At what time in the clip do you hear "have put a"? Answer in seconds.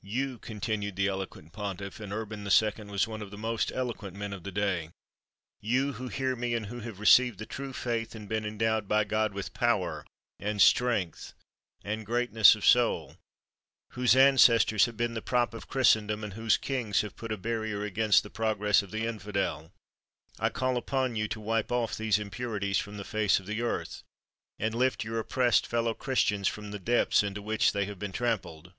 17.02-17.36